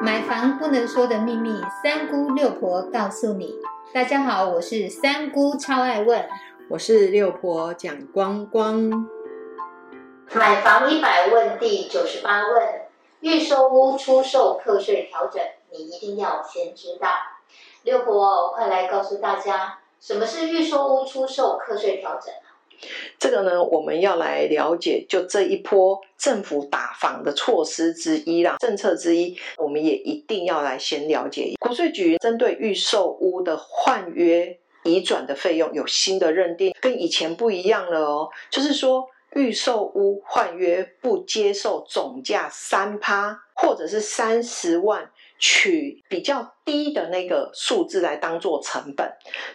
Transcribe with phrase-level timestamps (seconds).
[0.00, 3.56] 买房不能说的秘密，三姑六婆告诉你。
[3.92, 6.28] 大家好，我是三姑，超爱问。
[6.70, 9.08] 我是六婆蒋光光。
[10.32, 12.82] 买房一百问第九十八问：
[13.20, 15.42] 预售屋出售课税调整，
[15.72, 17.08] 你一定要先知道。
[17.82, 22.47] 六婆，快来告诉大家，什么是预售屋出售课税调整啊？
[23.18, 31.54] 这个呢，我们要来了解，就这一波政府打房的措施之一啦，政策之一，我们也一定要来先了解。
[31.60, 45.10] 国税局针对预售屋的换约移转的费用有新的认定，跟以前不一样了哦，就是说预售屋换约不接受总价三趴或者是三十万。
[45.40, 49.10] 取比较低的那个数字来当做成本，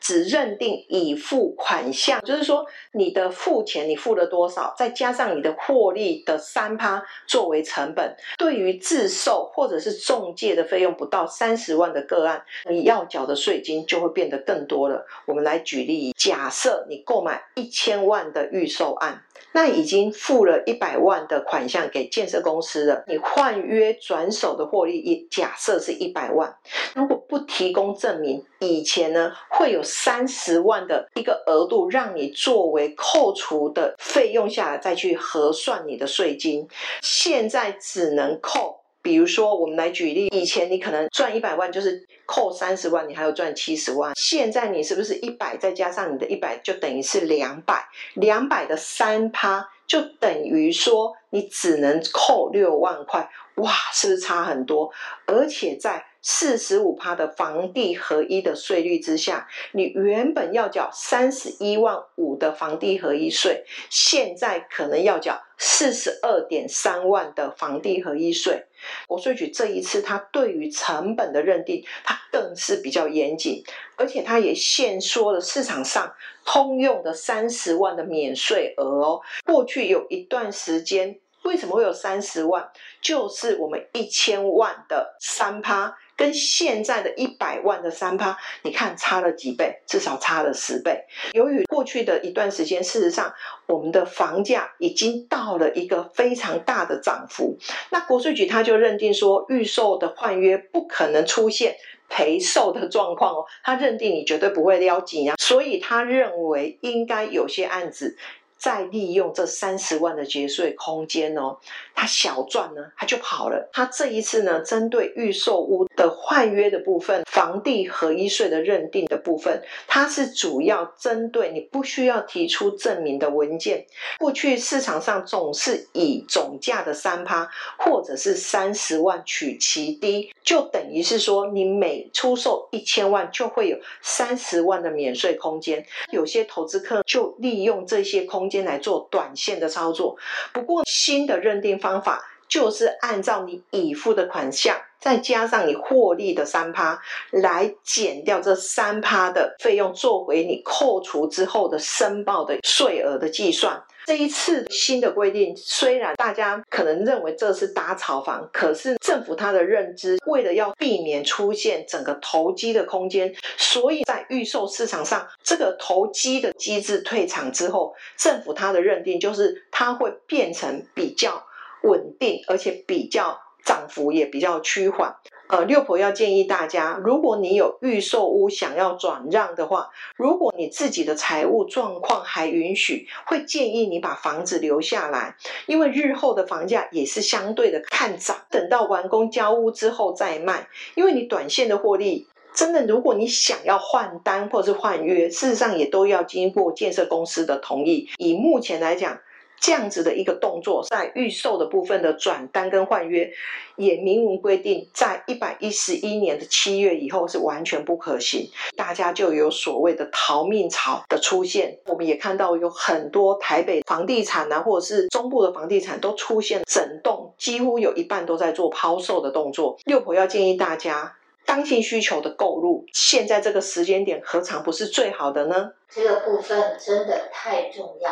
[0.00, 8.16] 只认定已付款项，就是说你的付钱你付了多少，再加上你的获利的三趴作为成本。
[8.36, 15.06] 对于自售或者是中介的费用不到三十万的个案，你要缴的税金就会变得更多了。
[15.26, 19.22] 我们来举例，假设你购买一千万的预售案。
[19.52, 26.54] 那已经付了一百万的款项给建设公司了，你换约转手的获利也假设是一百万，
[26.96, 36.66] 如果不提供证明，以前呢会有三十万的一个额度让你作为扣除的费用下来再去核算你的税金，
[37.02, 38.80] 现在只能扣。
[39.02, 44.12] 比如说，我们来举例，以前你可能赚一百万，就是扣三十万，你还有赚七十万。
[44.16, 47.86] 现在你是不是一百再加上你的一百，就等于是两百？
[48.14, 53.30] 两百的三趴，就等于说你只能扣六万块。
[53.56, 54.90] 哇，是不是差很多？
[55.26, 68.66] 而且在四十五趴的房地合一的税率之下，你原本要缴三十一万五的房地合一税，现在可能要缴四十二点三万的房地合一税。
[69.06, 73.64] 国税局这一次，它对于成本的认定，它更是比较严谨，
[73.96, 76.12] 而且它也限缩了市场上
[76.44, 79.22] 通用的三十万的免税额哦。
[79.46, 81.18] 过去有一段时间。
[81.46, 82.68] 为什么会有三十万？
[83.00, 89.80] 就是我们一千万的三趴，跟现在的一百万的三趴，你看差了几倍？
[89.86, 91.04] 至少差了十倍。
[91.32, 93.32] 由于过去的一段时间，事实上
[93.66, 97.56] 我们的房价已经到了一个非常大的涨幅，
[97.90, 101.76] 那国税局他就认定说，预售的换约不可能出现
[102.08, 108.16] 赔售的状况哦，他认定你绝对不会撩紧啊，所以他认为应该有些案子。
[108.58, 111.58] 再利用这三十万的节税空间哦，
[111.94, 113.68] 他小赚呢，他就跑了。
[113.72, 123.84] 他这一次呢，针对预售屋的换约的部分，房地合一税的认定的部分，它是主要针对你不需要提出证明的文件。
[124.18, 135.84] 过去市场上总是以总价的三趴或者是三十万取其低，就等于是说你每出售一千万就会有三十万的免税空间。
[136.10, 138.45] 有些投资客就利用这些空。
[138.48, 140.16] 间来做短线的操作，
[140.52, 153.82] 不过新的认定方法就是按照你已付的款项，再加上你获利的三趴，来减掉这三趴的费用，作为你扣除之后的申报的税额的计算。
[154.06, 171.44] 这一次新的规定，虽然大家可能认为这是打炒房，可是政府它的认知，为了要避免出现整个投机的空间，所以在预售市场上，这个投机的机制退场之后，政府它的认定就是它会变成比较
[171.82, 175.16] 稳定，而且比较涨幅也比较趋缓。
[175.48, 185.36] 呃，六婆要建议大家，如果你有预售屋想要转让的话，如果你自己的财务状况还允许，会建议你把房子留下来，
[185.66, 198.08] 因为日后的房价也是相对的看涨，等到完工交屋之后再卖，因为你短线的获利，真的如果你想要换单或是换约，事实上也都要经过建设公司的同意。
[198.18, 199.20] 以目前来讲。
[199.60, 203.30] 这样子的一个动作，在预售的部分的转单跟换约，
[203.76, 208.50] 也明文规定，在一百一十一年的七月以后是完全不可行。
[208.76, 211.78] 大家就有所谓的逃命潮的出现。
[211.86, 219.78] 我们也看到有很多台北房地产啊，或者是中部的房地产都出现整栋几乎有一半都在做抛售的动作。
[219.84, 225.72] 六婆要建议大家，当性需求的购入，现在这个时间点何尝不是最好的呢？
[225.88, 228.10] 这个部分真的太重要。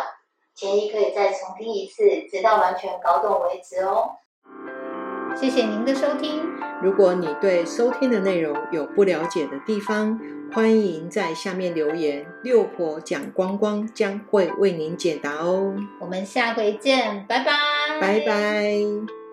[0.54, 4.12] 建议可以再重听一次，直到完全搞懂为止哦。
[5.36, 6.42] 谢谢您的收听。
[6.80, 10.20] 如果你对收听的内容有不了解的地方，
[10.52, 15.74] 欢迎在下面留言，六婆讲光光将会为您解答哦。
[16.00, 17.52] 我们下回见，拜拜，
[18.00, 19.23] 拜拜。